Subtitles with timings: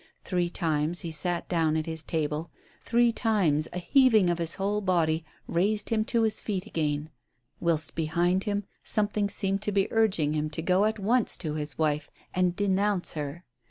[0.23, 2.49] Three times he sat down at his table,
[2.83, 7.11] three times a heaving of his whole body raised him to his feet again;
[7.59, 11.77] whilst, behind him, something seemed to be urging him to go at once to his
[11.77, 13.45] wife and denounce her.